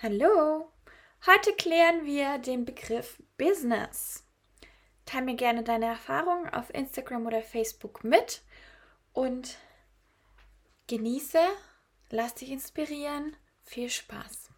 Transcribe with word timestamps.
Hallo! 0.00 0.70
Heute 1.26 1.52
klären 1.54 2.06
wir 2.06 2.38
den 2.38 2.64
Begriff 2.64 3.20
Business. 3.36 4.24
Teil 5.04 5.22
mir 5.22 5.34
gerne 5.34 5.64
deine 5.64 5.86
Erfahrungen 5.86 6.48
auf 6.50 6.72
Instagram 6.72 7.26
oder 7.26 7.42
Facebook 7.42 8.04
mit 8.04 8.42
und 9.12 9.56
genieße, 10.86 11.40
lass 12.10 12.36
dich 12.36 12.52
inspirieren. 12.52 13.36
Viel 13.64 13.90
Spaß! 13.90 14.50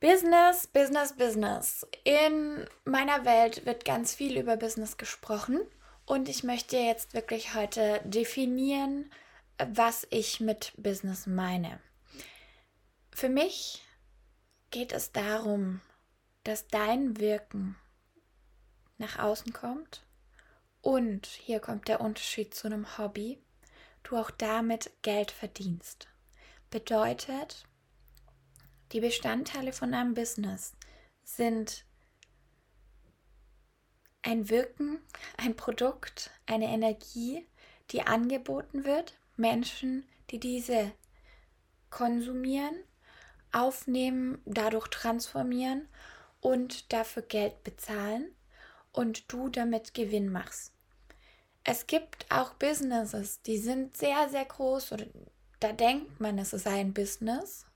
Business, 0.00 0.66
Business, 0.66 1.14
Business. 1.14 1.86
In 2.04 2.64
meiner 2.86 3.26
Welt 3.26 3.66
wird 3.66 3.84
ganz 3.84 4.14
viel 4.14 4.38
über 4.38 4.56
Business 4.56 4.96
gesprochen 4.96 5.60
und 6.06 6.30
ich 6.30 6.44
möchte 6.44 6.78
jetzt 6.78 7.12
wirklich 7.12 7.54
heute 7.54 8.00
definieren, 8.04 9.12
was 9.58 10.06
ich 10.08 10.40
mit 10.40 10.72
Business 10.78 11.26
meine. 11.26 11.78
Für 13.12 13.28
mich 13.28 13.82
geht 14.70 14.92
es 14.92 15.12
darum, 15.12 15.80
dass 16.44 16.68
dein 16.68 17.18
Wirken 17.18 17.76
nach 18.98 19.18
außen 19.18 19.52
kommt 19.52 20.04
und 20.80 21.26
hier 21.26 21.60
kommt 21.60 21.88
der 21.88 22.00
Unterschied 22.00 22.54
zu 22.54 22.66
einem 22.66 22.98
Hobby, 22.98 23.38
du 24.02 24.16
auch 24.16 24.30
damit 24.30 24.90
Geld 25.02 25.30
verdienst. 25.30 26.08
Bedeutet, 26.70 27.66
die 28.92 29.00
Bestandteile 29.00 29.72
von 29.72 29.92
einem 29.92 30.14
Business 30.14 30.74
sind 31.22 31.84
ein 34.22 34.50
Wirken, 34.50 35.00
ein 35.36 35.56
Produkt, 35.56 36.30
eine 36.46 36.66
Energie, 36.66 37.46
die 37.90 38.02
angeboten 38.02 38.84
wird, 38.84 39.14
Menschen, 39.36 40.06
die 40.30 40.38
diese 40.38 40.92
konsumieren, 41.88 42.74
aufnehmen, 43.52 44.40
dadurch 44.44 44.88
transformieren 44.88 45.88
und 46.40 46.92
dafür 46.92 47.22
Geld 47.22 47.64
bezahlen 47.64 48.30
und 48.92 49.32
du 49.32 49.48
damit 49.48 49.94
Gewinn 49.94 50.30
machst. 50.30 50.72
Es 51.64 51.86
gibt 51.86 52.26
auch 52.30 52.54
Businesses, 52.54 53.42
die 53.42 53.58
sind 53.58 53.96
sehr, 53.96 54.28
sehr 54.28 54.44
groß 54.44 54.92
oder 54.92 55.06
da 55.60 55.72
denkt 55.72 56.20
man, 56.20 56.38
es 56.38 56.52
ist 56.52 56.66
ein 56.66 56.94
Business 56.94 57.66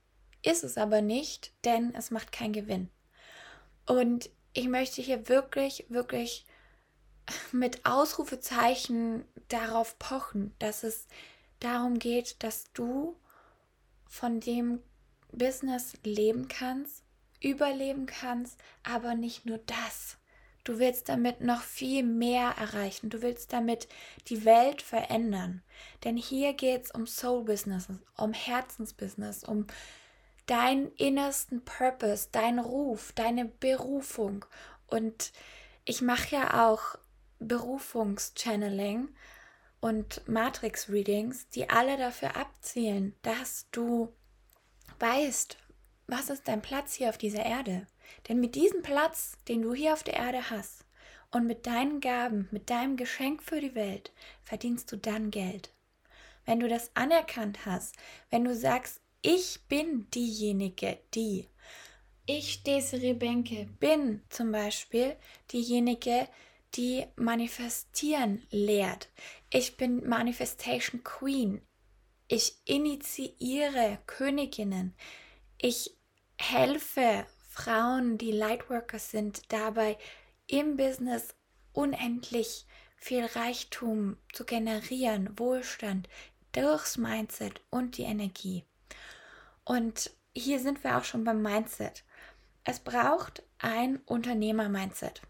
ist 0.45 0.63
es 0.63 0.77
aber 0.77 1.01
nicht, 1.01 1.51
denn 1.65 1.93
es 1.95 2.11
macht 2.11 2.31
keinen 2.31 2.53
Gewinn. 2.53 2.89
Und 3.87 4.29
ich 4.53 4.67
möchte 4.67 5.01
hier 5.01 5.27
wirklich, 5.27 5.85
wirklich 5.89 6.45
mit 7.51 7.85
Ausrufezeichen 7.85 9.25
darauf 9.47 9.97
pochen, 9.99 10.53
dass 10.59 10.83
es 10.83 11.07
darum 11.59 11.99
geht, 11.99 12.43
dass 12.43 12.71
du 12.73 13.15
von 14.07 14.39
dem 14.39 14.81
Business 15.37 15.93
leben 16.03 16.47
kannst, 16.47 17.03
überleben 17.41 18.05
kannst, 18.05 18.59
aber 18.83 19.15
nicht 19.15 19.45
nur 19.45 19.59
das. 19.59 20.17
Du 20.65 20.79
willst 20.79 21.09
damit 21.09 21.41
noch 21.41 21.61
viel 21.61 22.03
mehr 22.03 22.55
erreichen. 22.57 23.11
Du 23.11 23.21
willst 23.21 23.53
damit 23.53 23.87
die 24.27 24.45
Welt 24.45 24.81
verändern. 24.81 25.61
Denn 26.03 26.17
hier 26.17 26.53
geht 26.53 26.85
es 26.85 26.91
um 26.91 27.05
Soul 27.05 27.43
Business, 27.43 27.87
um 28.17 28.33
Herzensbusiness, 28.33 29.43
um 29.43 29.67
deinen 30.47 30.91
innersten 30.95 31.63
Purpose, 31.63 32.29
deinen 32.31 32.59
Ruf, 32.59 33.11
deine 33.13 33.45
Berufung. 33.45 34.43
Und 34.87 35.33
ich 35.85 36.01
mache 36.01 36.35
ja 36.35 36.67
auch 36.67 36.97
Berufungschanneling 37.37 39.09
und 39.81 40.27
Matrix-Readings, 40.27 41.49
die 41.49 41.69
alle 41.69 41.95
dafür 41.97 42.35
abzielen, 42.35 43.15
dass 43.21 43.67
du 43.69 44.11
weißt, 44.99 45.57
was 46.07 46.29
ist 46.29 46.47
dein 46.47 46.61
Platz 46.61 46.93
hier 46.93 47.09
auf 47.09 47.17
dieser 47.17 47.45
Erde. 47.45 47.87
Denn 48.27 48.39
mit 48.39 48.55
diesem 48.55 48.81
Platz, 48.81 49.37
den 49.47 49.61
du 49.61 49.73
hier 49.73 49.93
auf 49.93 50.03
der 50.03 50.15
Erde 50.15 50.49
hast, 50.49 50.85
und 51.31 51.47
mit 51.47 51.67
deinen 51.67 51.99
Gaben, 51.99 52.47
mit 52.51 52.69
deinem 52.69 52.95
Geschenk 52.95 53.43
für 53.43 53.59
die 53.59 53.75
Welt, 53.75 54.13
verdienst 54.43 54.91
du 54.91 54.97
dann 54.97 55.31
Geld. 55.31 55.73
Wenn 56.45 56.59
du 56.59 56.69
das 56.69 56.91
anerkannt 56.93 57.65
hast, 57.65 57.95
wenn 58.29 58.45
du 58.45 58.55
sagst, 58.55 59.01
ich 59.21 59.59
bin 59.67 60.07
diejenige, 60.11 60.99
die. 61.13 61.49
Ich, 62.27 62.63
Desiree 62.63 63.13
Benke, 63.13 63.67
bin 63.79 64.21
zum 64.29 64.51
Beispiel 64.51 65.15
diejenige, 65.51 66.27
die 66.75 67.05
manifestieren 67.15 68.45
lehrt. 68.49 69.09
Ich 69.49 69.77
bin 69.77 70.07
Manifestation 70.07 71.03
Queen. 71.03 71.61
Ich 72.27 72.57
initiiere 72.65 73.99
Königinnen. 74.07 74.95
Ich 75.57 75.95
helfe 76.37 77.25
Frauen, 77.49 78.17
die 78.17 78.31
Lightworkers 78.31 79.11
sind, 79.11 79.51
dabei 79.51 79.97
im 80.47 80.75
Business 80.75 81.35
unendlich 81.71 82.65
viel 82.97 83.25
Reichtum 83.25 84.17
zu 84.33 84.43
generieren, 84.43 85.37
Wohlstand 85.37 86.09
durchs 86.51 86.97
Mindset 86.97 87.61
und 87.69 87.97
die 87.97 88.03
Energie. 88.03 88.63
Und 89.63 90.11
hier 90.33 90.59
sind 90.59 90.83
wir 90.83 90.97
auch 90.97 91.03
schon 91.03 91.23
beim 91.23 91.41
Mindset. 91.41 92.03
Es 92.63 92.79
braucht 92.79 93.43
ein 93.59 93.97
Unternehmer-Mindset. 94.05 95.21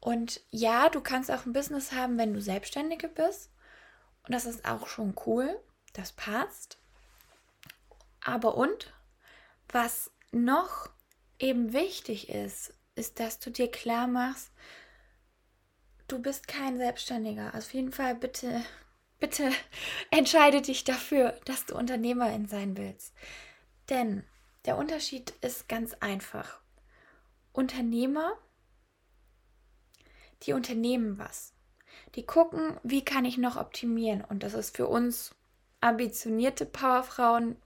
Und 0.00 0.42
ja, 0.50 0.90
du 0.90 1.00
kannst 1.00 1.30
auch 1.30 1.46
ein 1.46 1.52
Business 1.52 1.92
haben, 1.92 2.18
wenn 2.18 2.34
du 2.34 2.40
Selbstständige 2.40 3.08
bist. 3.08 3.50
Und 4.24 4.34
das 4.34 4.44
ist 4.44 4.66
auch 4.66 4.86
schon 4.86 5.14
cool. 5.26 5.58
Das 5.92 6.12
passt. 6.12 6.78
Aber 8.24 8.56
und, 8.56 8.92
was 9.68 10.10
noch 10.30 10.88
eben 11.38 11.72
wichtig 11.72 12.28
ist, 12.28 12.74
ist, 12.94 13.20
dass 13.20 13.38
du 13.38 13.50
dir 13.50 13.70
klar 13.70 14.06
machst, 14.06 14.50
du 16.08 16.20
bist 16.20 16.46
kein 16.46 16.76
Selbstständiger. 16.76 17.54
Also 17.54 17.66
auf 17.66 17.74
jeden 17.74 17.92
Fall 17.92 18.14
bitte 18.14 18.62
bitte 19.22 19.52
entscheide 20.10 20.60
dich 20.60 20.84
dafür, 20.84 21.38
dass 21.46 21.64
du 21.64 21.76
Unternehmerin 21.76 22.46
sein 22.46 22.76
willst. 22.76 23.14
Denn 23.88 24.24
der 24.66 24.76
Unterschied 24.76 25.30
ist 25.40 25.68
ganz 25.68 25.94
einfach. 25.94 26.60
Unternehmer, 27.52 28.36
die 30.42 30.52
unternehmen 30.52 31.18
was. 31.18 31.54
Die 32.14 32.26
gucken, 32.26 32.78
wie 32.82 33.04
kann 33.04 33.24
ich 33.24 33.38
noch 33.38 33.56
optimieren. 33.56 34.22
Und 34.24 34.42
das 34.42 34.54
ist 34.54 34.76
für 34.76 34.88
uns 34.88 35.34
ambitionierte 35.82 36.64
Powerfrauen 36.64 37.56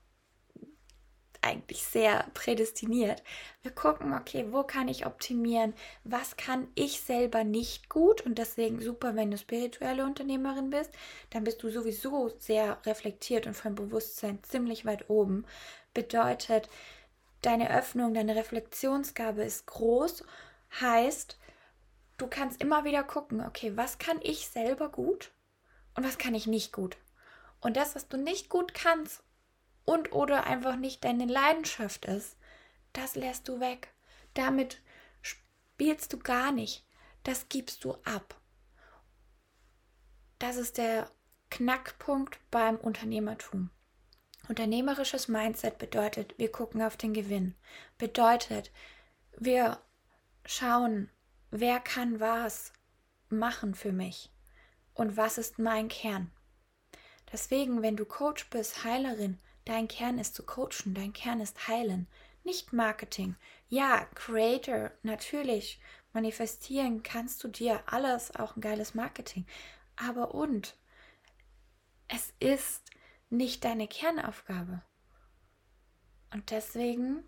eigentlich 1.42 1.82
sehr 1.82 2.26
prädestiniert. 2.34 3.22
Wir 3.62 3.70
gucken, 3.70 4.12
okay, 4.14 4.46
wo 4.50 4.64
kann 4.64 4.88
ich 4.88 5.06
optimieren? 5.06 5.74
Was 6.02 6.36
kann 6.36 6.66
ich 6.74 7.00
selber 7.00 7.44
nicht 7.44 7.88
gut? 7.88 8.20
Und 8.22 8.38
deswegen 8.38 8.80
super, 8.80 9.14
wenn 9.14 9.30
du 9.30 9.38
spirituelle 9.38 10.04
Unternehmerin 10.04 10.70
bist, 10.70 10.90
dann 11.30 11.44
bist 11.44 11.62
du 11.62 11.70
sowieso 11.70 12.30
sehr 12.38 12.78
reflektiert 12.84 13.46
und 13.46 13.54
vom 13.54 13.76
Bewusstsein 13.76 14.42
ziemlich 14.42 14.84
weit 14.84 15.08
oben. 15.08 15.44
Bedeutet, 15.94 16.68
deine 17.42 17.70
Öffnung, 17.70 18.12
deine 18.12 18.34
Reflexionsgabe 18.34 19.44
ist 19.44 19.66
groß, 19.66 20.24
heißt, 20.80 21.38
du 22.18 22.26
kannst 22.26 22.60
immer 22.60 22.84
wieder 22.84 23.04
gucken, 23.04 23.40
okay, 23.40 23.76
was 23.76 23.98
kann 23.98 24.18
ich 24.22 24.48
selber 24.48 24.88
gut 24.88 25.30
und 25.94 26.04
was 26.04 26.18
kann 26.18 26.34
ich 26.34 26.46
nicht 26.48 26.72
gut? 26.72 26.96
Und 27.60 27.76
das, 27.76 27.94
was 27.94 28.08
du 28.08 28.16
nicht 28.16 28.48
gut 28.48 28.74
kannst 28.74 29.22
und 29.84 30.12
oder 30.12 30.44
einfach 30.44 30.76
nicht 30.76 31.04
deine 31.04 31.26
Leidenschaft 31.26 32.04
ist, 32.04 32.36
das 32.92 33.14
lässt 33.14 33.48
du 33.48 33.60
weg. 33.60 33.94
Damit 34.34 34.82
spielst 35.22 36.12
du 36.12 36.18
gar 36.18 36.52
nicht. 36.52 36.86
Das 37.24 37.48
gibst 37.48 37.84
du 37.84 37.94
ab. 38.04 38.40
Das 40.38 40.56
ist 40.56 40.78
der 40.78 41.10
Knackpunkt 41.50 42.38
beim 42.50 42.76
Unternehmertum. 42.76 43.70
Unternehmerisches 44.48 45.28
Mindset 45.28 45.78
bedeutet, 45.78 46.38
wir 46.38 46.52
gucken 46.52 46.82
auf 46.82 46.96
den 46.96 47.14
Gewinn. 47.14 47.54
Bedeutet, 47.98 48.70
wir 49.36 49.80
schauen, 50.44 51.10
wer 51.50 51.80
kann 51.80 52.20
was 52.20 52.72
machen 53.28 53.74
für 53.74 53.92
mich 53.92 54.30
und 54.94 55.16
was 55.16 55.38
ist 55.38 55.58
mein 55.58 55.88
Kern. 55.88 56.30
Deswegen, 57.32 57.82
wenn 57.82 57.96
du 57.96 58.04
Coach 58.04 58.48
bist, 58.50 58.84
Heilerin, 58.84 59.38
Dein 59.66 59.88
Kern 59.88 60.20
ist 60.20 60.36
zu 60.36 60.44
coachen, 60.44 60.94
dein 60.94 61.12
Kern 61.12 61.40
ist 61.40 61.66
heilen, 61.66 62.06
nicht 62.44 62.72
Marketing. 62.72 63.34
Ja, 63.68 64.06
Creator, 64.14 64.92
natürlich. 65.02 65.80
Manifestieren 66.12 67.02
kannst 67.02 67.42
du 67.42 67.48
dir 67.48 67.82
alles, 67.86 68.34
auch 68.36 68.54
ein 68.54 68.60
geiles 68.60 68.94
Marketing. 68.94 69.44
Aber 69.96 70.34
und? 70.34 70.78
Es 72.06 72.32
ist 72.38 72.90
nicht 73.28 73.64
deine 73.64 73.88
Kernaufgabe. 73.88 74.82
Und 76.32 76.52
deswegen 76.52 77.24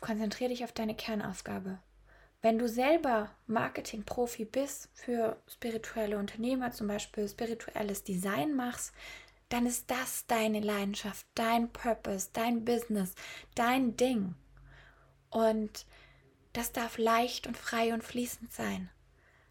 konzentriere 0.00 0.48
dich 0.48 0.64
auf 0.64 0.72
deine 0.72 0.96
Kernaufgabe. 0.96 1.78
Wenn 2.40 2.58
du 2.58 2.68
selber 2.68 3.30
Marketing-Profi 3.48 4.44
bist 4.44 4.90
für 4.94 5.42
spirituelle 5.48 6.18
Unternehmer, 6.18 6.70
zum 6.70 6.86
Beispiel 6.86 7.28
spirituelles 7.28 8.04
Design 8.04 8.54
machst, 8.54 8.92
dann 9.48 9.66
ist 9.66 9.90
das 9.90 10.26
deine 10.26 10.60
Leidenschaft, 10.60 11.26
dein 11.34 11.72
Purpose, 11.72 12.30
dein 12.32 12.64
Business, 12.64 13.14
dein 13.56 13.96
Ding. 13.96 14.34
Und 15.30 15.86
das 16.52 16.72
darf 16.72 16.96
leicht 16.96 17.48
und 17.48 17.56
frei 17.56 17.92
und 17.92 18.04
fließend 18.04 18.52
sein, 18.52 18.88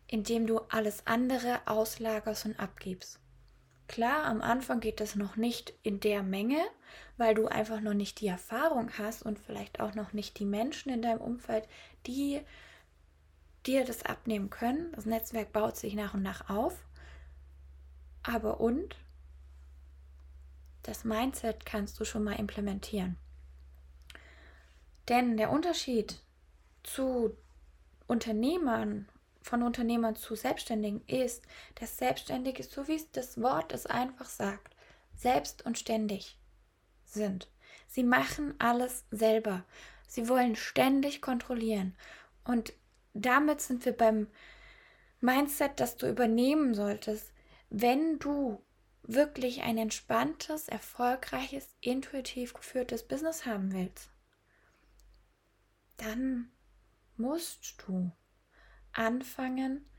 indem 0.07 0.47
du 0.47 0.59
alles 0.69 1.05
andere 1.05 1.59
auslagerst 1.65 2.45
und 2.45 2.59
abgibst. 2.59 3.19
Klar, 3.87 4.25
am 4.25 4.41
Anfang 4.41 4.79
geht 4.79 4.99
das 4.99 5.15
noch 5.15 5.35
nicht 5.35 5.73
in 5.83 5.99
der 5.99 6.23
Menge, 6.23 6.59
weil 7.17 7.33
du 7.33 7.47
einfach 7.47 7.81
noch 7.81 7.93
nicht 7.93 8.21
die 8.21 8.27
Erfahrung 8.27 8.91
hast 8.97 9.23
und 9.23 9.39
vielleicht 9.39 9.79
auch 9.79 9.93
noch 9.93 10.13
nicht 10.13 10.39
die 10.39 10.45
Menschen 10.45 10.91
in 10.91 11.01
deinem 11.01 11.21
Umfeld, 11.21 11.67
die 12.05 12.41
dir 13.67 13.85
das 13.85 14.03
abnehmen 14.03 14.49
können. 14.49 14.91
Das 14.93 15.05
Netzwerk 15.05 15.51
baut 15.51 15.77
sich 15.77 15.93
nach 15.93 16.13
und 16.13 16.23
nach 16.23 16.49
auf. 16.49 16.85
Aber 18.23 18.59
und 18.59 18.95
das 20.83 21.03
Mindset 21.03 21.65
kannst 21.65 21.99
du 21.99 22.05
schon 22.05 22.23
mal 22.23 22.39
implementieren. 22.39 23.17
Denn 25.09 25.37
der 25.37 25.51
Unterschied 25.51 26.19
zu 26.83 27.35
Unternehmern, 28.07 29.07
von 29.41 29.63
Unternehmern 29.63 30.15
zu 30.15 30.35
Selbstständigen 30.35 31.05
ist, 31.07 31.43
dass 31.75 31.97
Selbstständige, 31.97 32.63
so 32.63 32.87
wie 32.87 33.01
das 33.11 33.41
Wort 33.41 33.73
es 33.73 33.85
einfach 33.85 34.27
sagt, 34.27 34.75
selbst 35.15 35.65
und 35.65 35.77
ständig 35.77 36.37
sind. 37.05 37.47
Sie 37.87 38.03
machen 38.03 38.55
alles 38.59 39.05
selber. 39.11 39.63
Sie 40.07 40.29
wollen 40.29 40.55
ständig 40.55 41.21
kontrollieren. 41.21 41.95
Und 42.43 42.73
damit 43.21 43.61
sind 43.61 43.85
wir 43.85 43.95
beim 43.95 44.27
Mindset, 45.19 45.79
das 45.79 45.97
du 45.97 46.07
übernehmen 46.07 46.73
solltest, 46.73 47.33
wenn 47.69 48.19
du 48.19 48.63
wirklich 49.03 49.61
ein 49.61 49.77
entspanntes, 49.77 50.67
erfolgreiches, 50.67 51.75
intuitiv 51.81 52.53
geführtes 52.53 53.07
Business 53.07 53.45
haben 53.45 53.71
willst, 53.73 54.09
dann 55.97 56.51
musst 57.15 57.75
du 57.85 58.11
anfangen, 58.91 59.89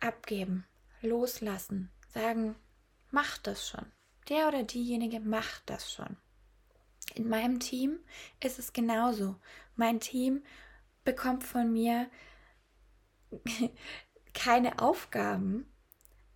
abgeben, 0.00 0.66
loslassen, 1.02 1.90
sagen, 2.08 2.56
mach 3.10 3.38
das 3.38 3.68
schon. 3.68 3.92
Der 4.28 4.48
oder 4.48 4.62
diejenige 4.62 5.20
macht 5.20 5.62
das 5.66 5.92
schon. 5.92 6.16
In 7.14 7.28
meinem 7.28 7.60
Team 7.60 7.98
ist 8.42 8.58
es 8.58 8.72
genauso. 8.72 9.36
Mein 9.76 10.00
Team 10.00 10.42
bekommt 11.04 11.44
von 11.44 11.72
mir 11.72 12.08
keine 14.34 14.78
Aufgaben, 14.80 15.66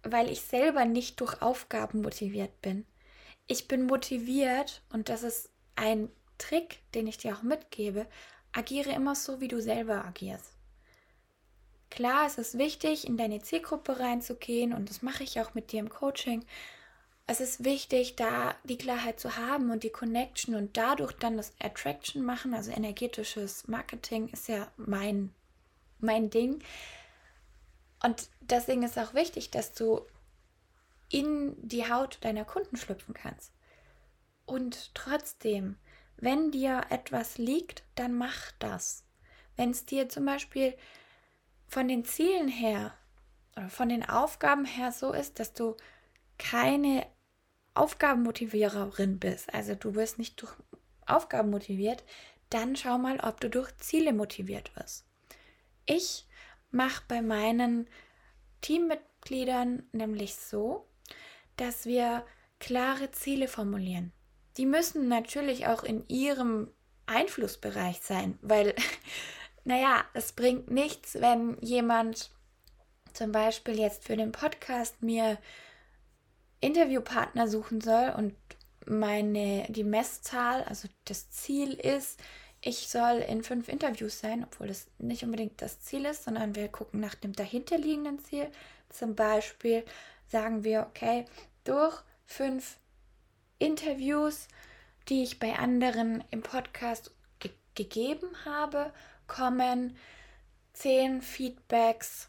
weil 0.02 0.30
ich 0.30 0.42
selber 0.42 0.84
nicht 0.84 1.20
durch 1.20 1.42
Aufgaben 1.42 2.02
motiviert 2.02 2.60
bin. 2.62 2.86
Ich 3.46 3.68
bin 3.68 3.86
motiviert 3.86 4.82
und 4.92 5.08
das 5.08 5.22
ist 5.22 5.50
ein 5.74 6.10
Trick, 6.38 6.80
den 6.94 7.06
ich 7.06 7.18
dir 7.18 7.36
auch 7.36 7.42
mitgebe. 7.42 8.06
Agiere 8.52 8.90
immer 8.90 9.14
so, 9.14 9.40
wie 9.40 9.48
du 9.48 9.60
selber 9.60 10.04
agierst. 10.04 10.52
Klar, 11.90 12.26
es 12.26 12.38
ist 12.38 12.58
wichtig, 12.58 13.06
in 13.06 13.16
deine 13.16 13.40
Zielgruppe 13.40 13.98
reinzugehen 13.98 14.72
und 14.72 14.90
das 14.90 15.02
mache 15.02 15.24
ich 15.24 15.40
auch 15.40 15.54
mit 15.54 15.72
dir 15.72 15.80
im 15.80 15.88
Coaching. 15.88 16.44
Es 17.30 17.40
ist 17.40 17.62
wichtig, 17.62 18.16
da 18.16 18.54
die 18.64 18.78
Klarheit 18.78 19.20
zu 19.20 19.36
haben 19.36 19.70
und 19.70 19.82
die 19.82 19.90
Connection 19.90 20.54
und 20.54 20.78
dadurch 20.78 21.12
dann 21.12 21.36
das 21.36 21.52
Attraction 21.60 22.24
machen, 22.24 22.54
also 22.54 22.70
energetisches 22.70 23.68
Marketing 23.68 24.28
ist 24.28 24.48
ja 24.48 24.72
mein, 24.78 25.34
mein 25.98 26.30
Ding. 26.30 26.64
Und 28.02 28.30
deswegen 28.40 28.82
ist 28.82 28.98
auch 28.98 29.12
wichtig, 29.12 29.50
dass 29.50 29.74
du 29.74 30.00
in 31.10 31.54
die 31.60 31.92
Haut 31.92 32.16
deiner 32.22 32.46
Kunden 32.46 32.78
schlüpfen 32.78 33.12
kannst. 33.12 33.52
Und 34.46 34.94
trotzdem, 34.94 35.76
wenn 36.16 36.50
dir 36.50 36.86
etwas 36.88 37.36
liegt, 37.36 37.82
dann 37.94 38.14
mach 38.14 38.52
das. 38.58 39.04
Wenn 39.54 39.72
es 39.72 39.84
dir 39.84 40.08
zum 40.08 40.24
Beispiel 40.24 40.74
von 41.66 41.88
den 41.88 42.06
Zielen 42.06 42.48
her 42.48 42.94
oder 43.54 43.68
von 43.68 43.90
den 43.90 44.08
Aufgaben 44.08 44.64
her 44.64 44.92
so 44.92 45.12
ist, 45.12 45.38
dass 45.38 45.52
du 45.52 45.76
keine 46.38 47.06
Aufgabenmotiviererin 47.78 49.18
bist, 49.18 49.52
also 49.54 49.74
du 49.74 49.94
wirst 49.94 50.18
nicht 50.18 50.40
durch 50.40 50.52
Aufgaben 51.06 51.50
motiviert, 51.50 52.04
dann 52.50 52.76
schau 52.76 52.98
mal, 52.98 53.20
ob 53.20 53.40
du 53.40 53.48
durch 53.48 53.76
Ziele 53.78 54.12
motiviert 54.12 54.74
wirst. 54.76 55.06
Ich 55.86 56.26
mache 56.70 57.02
bei 57.08 57.22
meinen 57.22 57.88
Teammitgliedern 58.60 59.84
nämlich 59.92 60.34
so, 60.34 60.86
dass 61.56 61.86
wir 61.86 62.24
klare 62.58 63.10
Ziele 63.10 63.48
formulieren. 63.48 64.12
Die 64.56 64.66
müssen 64.66 65.08
natürlich 65.08 65.66
auch 65.66 65.84
in 65.84 66.06
ihrem 66.08 66.70
Einflussbereich 67.06 68.00
sein, 68.00 68.38
weil, 68.42 68.74
naja, 69.64 70.04
es 70.14 70.32
bringt 70.32 70.70
nichts, 70.70 71.14
wenn 71.20 71.58
jemand 71.60 72.30
zum 73.12 73.32
Beispiel 73.32 73.78
jetzt 73.78 74.04
für 74.04 74.16
den 74.16 74.32
Podcast 74.32 75.02
mir 75.02 75.38
Interviewpartner 76.60 77.48
suchen 77.48 77.80
soll 77.80 78.12
und 78.16 78.34
meine 78.86 79.66
die 79.68 79.84
Messzahl, 79.84 80.64
also 80.64 80.88
das 81.04 81.30
Ziel 81.30 81.74
ist, 81.74 82.18
ich 82.60 82.88
soll 82.88 83.18
in 83.28 83.44
fünf 83.44 83.68
Interviews 83.68 84.18
sein, 84.18 84.44
obwohl 84.44 84.66
das 84.66 84.88
nicht 84.98 85.22
unbedingt 85.22 85.62
das 85.62 85.80
Ziel 85.80 86.04
ist, 86.04 86.24
sondern 86.24 86.56
wir 86.56 86.68
gucken 86.68 87.00
nach 87.00 87.14
dem 87.14 87.32
dahinterliegenden 87.32 88.18
Ziel. 88.18 88.50
Zum 88.88 89.14
Beispiel 89.14 89.84
sagen 90.26 90.64
wir, 90.64 90.86
okay, 90.88 91.24
durch 91.64 92.02
fünf 92.26 92.78
Interviews, 93.58 94.48
die 95.08 95.22
ich 95.22 95.38
bei 95.38 95.56
anderen 95.56 96.24
im 96.30 96.42
Podcast 96.42 97.12
ge 97.38 97.52
gegeben 97.74 98.28
habe, 98.44 98.92
kommen 99.28 99.96
zehn 100.72 101.22
Feedbacks 101.22 102.28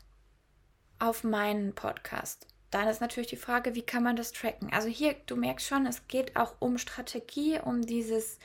auf 0.99 1.23
meinen 1.23 1.73
Podcast. 1.73 2.45
Dann 2.71 2.87
ist 2.87 3.01
natürlich 3.01 3.29
die 3.29 3.35
Frage, 3.35 3.75
wie 3.75 3.81
kann 3.81 4.03
man 4.03 4.15
das 4.15 4.31
tracken? 4.31 4.71
Also 4.71 4.87
hier, 4.87 5.15
du 5.25 5.35
merkst 5.35 5.67
schon, 5.67 5.85
es 5.85 6.07
geht 6.07 6.35
auch 6.35 6.55
um 6.59 6.77
Strategie, 6.77 7.59
um 7.59 7.81
dieses 7.81 8.37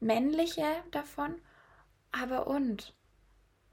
männliche 0.00 0.66
davon, 0.90 1.34
aber 2.12 2.46
und 2.46 2.94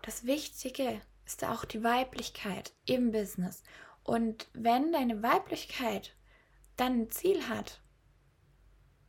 das 0.02 0.26
Wichtige 0.26 1.02
ist 1.26 1.44
auch 1.44 1.66
die 1.66 1.84
Weiblichkeit 1.84 2.74
im 2.86 3.12
Business. 3.12 3.64
Und 4.04 4.48
wenn 4.54 4.92
deine 4.92 5.24
Weiblichkeit 5.24 6.16
dann 6.78 7.02
ein 7.02 7.12
Ziel 7.12 7.48
hat 7.50 7.82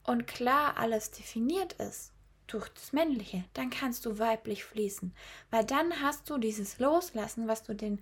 und 0.04 0.26
klar 0.26 0.78
alles 0.78 1.10
definiert 1.10 1.74
ist 1.74 2.12
durch 2.46 2.68
das 2.70 2.92
Männliche, 2.92 3.44
dann 3.54 3.70
kannst 3.70 4.06
du 4.06 4.18
weiblich 4.18 4.64
fließen, 4.64 5.14
weil 5.50 5.64
dann 5.64 6.00
hast 6.00 6.30
du 6.30 6.38
dieses 6.38 6.78
Loslassen, 6.78 7.48
was 7.48 7.64
du 7.64 7.74
den, 7.74 8.00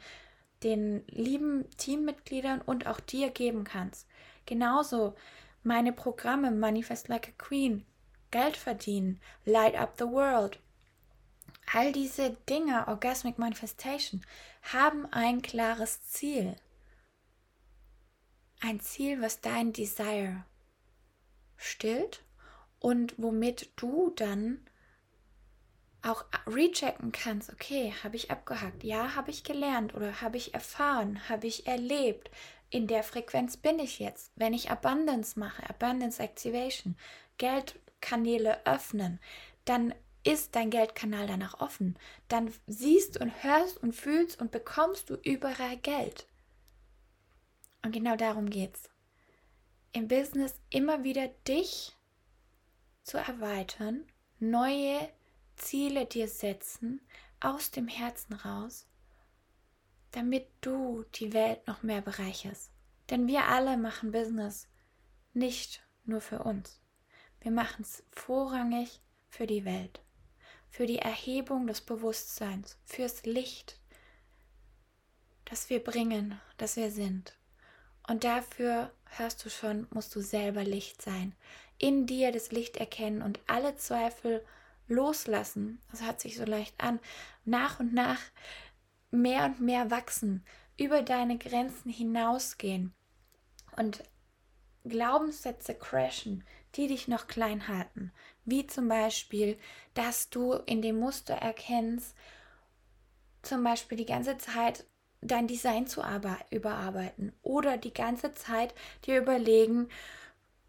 den 0.64 1.06
lieben 1.09 1.68
Teammitgliedern 1.76 2.61
und 2.62 2.87
auch 2.87 3.00
dir 3.00 3.30
geben 3.30 3.64
kannst. 3.64 4.09
Genauso 4.47 5.14
meine 5.62 5.92
Programme 5.92 6.50
Manifest 6.50 7.09
Like 7.09 7.28
a 7.28 7.33
Queen 7.38 7.85
Geld 8.35 8.56
verdienen, 8.56 9.21
Light 9.44 9.76
Up 9.76 9.94
the 9.97 10.06
World. 10.06 10.59
All 11.73 11.92
diese 11.92 12.30
Dinge, 12.49 12.88
Orgasmic 12.88 13.38
Manifestation, 13.38 14.26
haben 14.62 15.06
ein 15.12 15.40
klares 15.40 16.02
Ziel. 16.09 16.56
Ein 18.61 18.80
Ziel, 18.80 19.23
was 19.23 19.40
dein 19.40 19.73
Desire 19.73 20.44
stillt 21.56 22.25
und 22.80 23.14
womit 23.18 23.71
du 23.76 24.11
dann 24.16 24.68
auch 26.04 26.25
rechecken 26.46 27.12
kannst, 27.12 27.52
okay, 27.52 27.94
habe 28.02 28.16
ich 28.16 28.30
abgehakt, 28.30 28.84
ja, 28.84 29.14
habe 29.14 29.30
ich 29.30 29.44
gelernt 29.44 29.94
oder 29.94 30.20
habe 30.20 30.37
ich 30.37 30.54
erfahren, 30.54 31.28
habe 31.28 31.46
ich 31.46 31.66
erlebt, 31.66 32.30
in 32.70 32.87
der 32.87 33.02
Frequenz 33.02 33.56
bin 33.56 33.78
ich 33.78 33.99
jetzt. 33.99 34.32
Wenn 34.37 34.52
ich 34.52 34.70
Abundance 34.70 35.38
mache, 35.38 35.68
Abundance 35.68 36.23
Activation, 36.23 36.96
Geld 37.38 37.78
Kanäle 38.00 38.66
öffnen, 38.66 39.20
dann 39.64 39.94
ist 40.25 40.56
dein 40.56 40.70
Geldkanal 40.70 41.26
danach 41.26 41.61
offen. 41.61 41.96
Dann 42.28 42.52
siehst 42.66 43.20
und 43.20 43.44
hörst 43.44 43.82
und 43.82 43.94
fühlst 43.94 44.40
und 44.40 44.50
bekommst 44.50 45.11
du 45.11 45.14
überall 45.14 45.76
Geld. 45.78 46.26
Und 47.84 47.92
genau 47.92 48.16
darum 48.16 48.50
geht's. 48.50 48.90
Im 49.92 50.08
Business 50.08 50.61
immer 50.70 51.04
wieder 51.04 51.28
dich 51.46 51.94
zu 53.04 53.18
erweitern, 53.18 54.04
neue 54.40 55.08
Ziele 55.56 56.06
dir 56.06 56.28
setzen, 56.28 57.00
aus 57.40 57.70
dem 57.70 57.88
Herzen 57.88 58.34
raus, 58.34 58.87
damit 60.12 60.46
du 60.61 61.04
die 61.14 61.32
Welt 61.32 61.66
noch 61.66 61.82
mehr 61.82 62.00
bereicherst. 62.00 62.70
Denn 63.11 63.26
wir 63.26 63.49
alle 63.49 63.76
machen 63.76 64.12
Business 64.12 64.68
nicht 65.32 65.82
nur 66.04 66.20
für 66.20 66.40
uns. 66.42 66.80
Wir 67.40 67.50
machen 67.50 67.82
es 67.82 68.02
vorrangig 68.11 69.00
für 69.28 69.46
die 69.46 69.64
Welt, 69.64 70.00
für 70.70 70.87
die 70.87 70.99
Erhebung 70.99 71.66
des 71.66 71.80
Bewusstseins, 71.80 72.78
fürs 72.84 73.25
Licht, 73.26 73.78
das 75.44 75.68
wir 75.68 75.82
bringen, 75.82 76.40
das 76.56 76.76
wir 76.76 76.90
sind. 76.90 77.37
Und 78.08 78.25
dafür, 78.25 78.92
hörst 79.04 79.44
du 79.44 79.50
schon, 79.50 79.87
musst 79.90 80.14
du 80.14 80.20
selber 80.20 80.64
Licht 80.64 81.02
sein. 81.02 81.34
In 81.78 82.06
dir 82.06 82.32
das 82.32 82.52
Licht 82.52 82.76
erkennen 82.76 83.23
und 83.23 83.40
alle 83.46 83.76
Zweifel 83.76 84.44
loslassen. 84.88 85.81
Das 85.91 86.03
hört 86.03 86.21
sich 86.21 86.37
so 86.37 86.45
leicht 86.45 86.81
an. 86.83 87.00
Nach 87.45 87.81
und 87.81 87.95
nach 87.95 88.21
mehr 89.11 89.45
und 89.45 89.61
mehr 89.61 89.91
wachsen, 89.91 90.45
über 90.76 91.03
deine 91.03 91.38
Grenzen 91.38 91.91
hinausgehen 91.91 92.93
und 93.76 94.03
Glaubenssätze 94.85 95.75
crashen, 95.75 96.45
die 96.75 96.88
dich 96.88 97.09
noch 97.09 97.26
klein 97.26 97.69
halten. 97.69 98.12
Wie 98.45 98.67
zum 98.67 98.88
Beispiel, 98.88 99.59
dass 99.95 100.29
du 100.31 100.53
in 100.67 100.83
dem 100.83 100.99
Muster 100.99 101.35
erkennst, 101.35 102.14
zum 103.43 103.62
Beispiel 103.62 103.97
die 103.97 104.07
ganze 104.07 104.37
Zeit 104.38 104.85
dein 105.21 105.47
Design 105.47 105.87
zu 105.87 106.03
überarbeiten 106.50 107.33
oder 107.43 107.79
die 107.79 107.95
ganze 107.95 108.35
Zeit 108.35 108.75
dir 109.07 109.19
überlegen, 109.19 109.88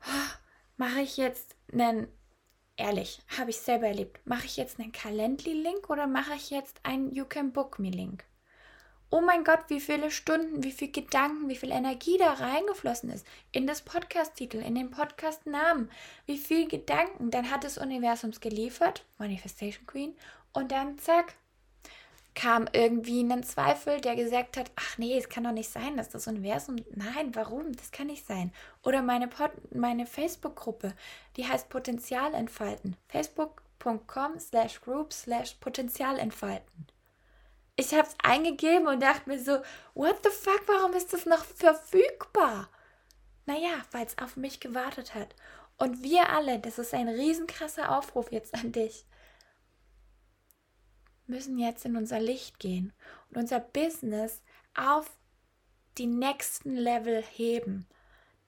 oh, 0.01 0.33
mache 0.77 1.01
ich 1.01 1.17
jetzt 1.17 1.55
einen, 1.73 2.07
ehrlich, 2.77 3.19
habe 3.37 3.49
ich 3.49 3.59
selber 3.59 3.87
erlebt, 3.87 4.19
mache 4.25 4.45
ich 4.45 4.57
jetzt 4.57 4.79
einen 4.79 4.91
Calendly-Link 4.91 5.89
oder 5.89 6.07
mache 6.07 6.33
ich 6.35 6.49
jetzt 6.49 6.79
einen 6.83 7.13
You 7.13 7.25
Can 7.25 7.51
Book 7.51 7.79
Me-Link? 7.79 8.25
Oh 9.11 9.21
mein 9.21 9.43
Gott, 9.43 9.61
wie 9.67 9.79
viele 9.79 10.11
Stunden, 10.11 10.63
wie 10.63 10.71
viele 10.71 10.91
Gedanken, 10.91 11.47
wie 11.47 11.55
viel 11.55 11.71
Energie 11.71 12.17
da 12.17 12.33
reingeflossen 12.33 13.11
ist 13.11 13.25
in 13.51 13.67
das 13.67 13.81
Podcast-Titel, 13.81 14.57
in 14.57 14.75
den 14.75 14.89
Podcast-Namen, 14.89 15.89
wie 16.25 16.37
viel 16.37 16.67
Gedanken. 16.67 17.31
Dann 17.31 17.51
hat 17.51 17.63
das 17.63 17.77
Universums 17.77 18.41
geliefert, 18.41 19.05
Manifestation 19.17 19.85
Queen, 19.85 20.15
und 20.53 20.71
dann 20.71 20.97
zack, 20.97 21.35
kam 22.35 22.67
irgendwie 22.73 23.21
ein 23.23 23.43
Zweifel, 23.43 24.01
der 24.01 24.15
gesagt 24.15 24.57
hat, 24.57 24.69
ach 24.75 24.97
nee, 24.97 25.17
es 25.17 25.29
kann 25.29 25.45
doch 25.45 25.51
nicht 25.51 25.69
sein, 25.69 25.97
dass 25.97 26.09
das 26.09 26.27
Universum, 26.27 26.75
nein, 26.93 27.33
warum, 27.33 27.71
das 27.71 27.91
kann 27.91 28.07
nicht 28.07 28.27
sein. 28.27 28.51
Oder 28.83 29.01
meine, 29.01 29.29
meine 29.73 30.05
Facebook-Gruppe, 30.05 30.93
die 31.37 31.47
heißt 31.47 31.69
Potenzial 31.69 32.33
entfalten, 32.33 32.97
facebook.com 33.07 34.39
slash 34.39 34.81
group 34.81 35.13
slash 35.13 35.55
Potenzial 35.55 36.19
entfalten. 36.19 36.87
Ich 37.77 37.93
habe 37.93 38.07
es 38.07 38.15
eingegeben 38.23 38.87
und 38.87 39.01
dachte 39.01 39.29
mir 39.29 39.39
so, 39.39 39.57
what 39.93 40.17
the 40.23 40.29
fuck, 40.29 40.61
warum 40.67 40.93
ist 40.93 41.13
das 41.13 41.25
noch 41.25 41.43
verfügbar? 41.43 42.69
Naja, 43.45 43.81
weil 43.91 44.05
es 44.05 44.17
auf 44.17 44.37
mich 44.37 44.59
gewartet 44.59 45.13
hat. 45.13 45.35
Und 45.77 46.01
wir 46.03 46.29
alle, 46.29 46.59
das 46.59 46.79
ist 46.79 46.93
ein 46.93 47.09
riesenkrasser 47.09 47.97
Aufruf 47.97 48.31
jetzt 48.31 48.53
an 48.55 48.71
dich, 48.71 49.05
müssen 51.27 51.57
jetzt 51.57 51.85
in 51.85 51.95
unser 51.95 52.19
Licht 52.19 52.59
gehen 52.59 52.93
und 53.29 53.37
unser 53.37 53.59
Business 53.59 54.41
auf 54.75 55.09
die 55.97 56.07
nächsten 56.07 56.75
Level 56.75 57.21
heben. 57.21 57.87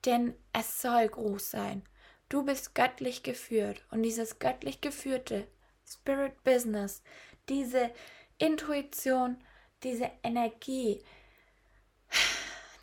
Denn 0.04 0.34
es 0.52 0.80
soll 0.80 1.08
groß 1.08 1.50
sein. 1.50 1.82
Du 2.28 2.44
bist 2.44 2.74
göttlich 2.74 3.22
geführt 3.22 3.84
und 3.90 4.02
dieses 4.02 4.38
göttlich 4.38 4.80
geführte 4.80 5.48
Spirit 5.86 6.44
Business, 6.44 7.02
diese 7.48 7.90
Intuition, 8.36 9.42
diese 9.82 10.10
Energie, 10.22 11.02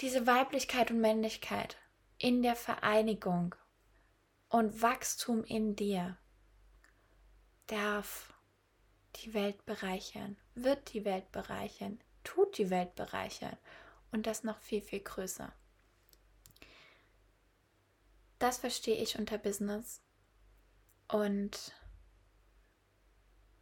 diese 0.01 0.25
Weiblichkeit 0.25 0.91
und 0.91 0.99
Männlichkeit 0.99 1.77
in 2.17 2.41
der 2.41 2.55
Vereinigung 2.55 3.55
und 4.49 4.81
Wachstum 4.81 5.43
in 5.43 5.75
dir 5.75 6.17
darf 7.67 8.34
die 9.17 9.33
Welt 9.33 9.65
bereichern, 9.65 10.37
wird 10.55 10.93
die 10.93 11.05
Welt 11.05 11.31
bereichern, 11.31 11.99
tut 12.23 12.57
die 12.57 12.69
Welt 12.69 12.95
bereichern 12.95 13.57
und 14.11 14.27
das 14.27 14.43
noch 14.43 14.59
viel, 14.59 14.81
viel 14.81 15.01
größer. 15.01 15.53
Das 18.39 18.57
verstehe 18.57 19.01
ich 19.01 19.17
unter 19.17 19.37
Business. 19.37 20.01
Und 21.07 21.73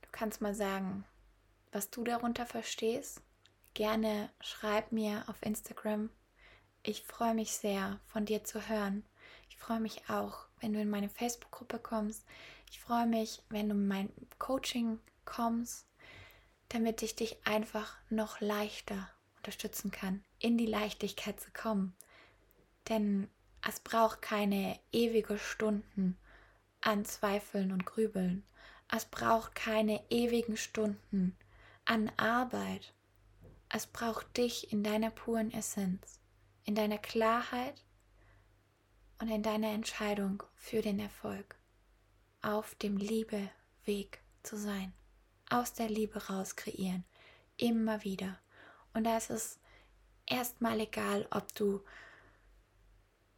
du 0.01 0.09
kannst 0.11 0.41
mal 0.41 0.55
sagen, 0.55 1.05
was 1.71 1.89
du 1.89 2.03
darunter 2.03 2.45
verstehst. 2.45 3.21
Gerne 3.73 4.29
schreib 4.39 4.91
mir 4.91 5.23
auf 5.27 5.41
Instagram. 5.41 6.09
Ich 6.83 7.03
freue 7.03 7.33
mich 7.33 7.53
sehr, 7.53 7.99
von 8.07 8.25
dir 8.25 8.43
zu 8.43 8.67
hören. 8.67 9.05
Ich 9.49 9.57
freue 9.57 9.79
mich 9.79 10.09
auch, 10.09 10.45
wenn 10.59 10.73
du 10.73 10.81
in 10.81 10.89
meine 10.89 11.09
Facebook-Gruppe 11.09 11.79
kommst. 11.79 12.25
Ich 12.69 12.79
freue 12.79 13.07
mich, 13.07 13.41
wenn 13.49 13.69
du 13.69 13.75
in 13.75 13.87
mein 13.87 14.09
Coaching 14.37 14.99
kommst, 15.25 15.87
damit 16.69 17.01
ich 17.03 17.15
dich 17.15 17.45
einfach 17.45 17.97
noch 18.09 18.41
leichter 18.41 19.09
unterstützen 19.37 19.91
kann, 19.91 20.23
in 20.39 20.57
die 20.57 20.65
Leichtigkeit 20.65 21.39
zu 21.39 21.51
kommen. 21.51 21.95
Denn 22.89 23.29
es 23.67 23.79
braucht 23.79 24.21
keine 24.21 24.79
ewige 24.91 25.37
Stunden 25.37 26.17
an 26.81 27.05
Zweifeln 27.05 27.71
und 27.71 27.85
Grübeln. 27.85 28.43
Es 28.91 29.05
braucht 29.05 29.55
keine 29.55 30.03
ewigen 30.09 30.57
Stunden 30.57 31.37
an 31.85 32.11
Arbeit. 32.17 32.93
Es 33.69 33.87
braucht 33.87 34.37
dich 34.37 34.71
in 34.71 34.83
deiner 34.83 35.11
puren 35.11 35.51
Essenz, 35.51 36.19
in 36.63 36.75
deiner 36.75 36.97
Klarheit 36.97 37.83
und 39.19 39.29
in 39.29 39.43
deiner 39.43 39.69
Entscheidung 39.69 40.43
für 40.55 40.81
den 40.81 40.99
Erfolg, 40.99 41.55
auf 42.41 42.75
dem 42.75 42.97
Liebeweg 42.97 44.21
zu 44.43 44.57
sein 44.57 44.93
aus 45.53 45.73
der 45.73 45.87
Liebe 45.87 46.27
raus 46.27 46.55
kreieren. 46.55 47.05
Immer 47.57 48.03
wieder. 48.03 48.39
Und 48.93 49.03
da 49.05 49.17
ist 49.17 49.29
es 49.29 49.59
erstmal 50.25 50.79
egal, 50.79 51.27
ob 51.31 51.53
du, 51.53 51.81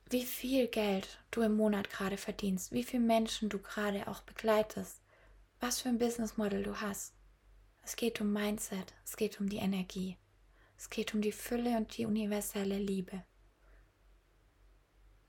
wie 0.10 0.26
viel 0.26 0.68
Geld 0.68 1.20
du 1.32 1.42
im 1.42 1.56
Monat 1.56 1.90
gerade 1.90 2.18
verdienst, 2.18 2.72
wie 2.72 2.84
viele 2.84 3.04
Menschen 3.04 3.50
du 3.50 3.60
gerade 3.60 4.08
auch 4.08 4.22
begleitest, 4.22 5.02
was 5.60 5.82
für 5.82 5.90
ein 5.90 5.98
Business 5.98 6.38
Model 6.38 6.64
du 6.64 6.80
hast. 6.80 7.14
Es 7.84 7.96
geht 7.96 8.22
um 8.22 8.32
Mindset, 8.32 8.94
es 9.04 9.18
geht 9.18 9.40
um 9.40 9.50
die 9.50 9.58
Energie, 9.58 10.18
es 10.78 10.90
geht 10.90 11.14
um 11.14 11.22
die 11.22 11.32
Fülle 11.32 11.78
und 11.78 11.98
die 11.98 12.06
universelle 12.06 12.78
Liebe. 12.78 13.24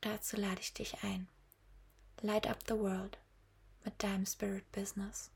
Dazu 0.00 0.36
lade 0.36 0.60
ich 0.60 0.72
dich 0.72 1.02
ein. 1.02 1.28
Light 2.20 2.46
up 2.46 2.58
the 2.66 2.74
world 2.74 3.18
mit 3.84 4.02
deinem 4.02 4.24
Spirit 4.24 4.70
Business. 4.72 5.30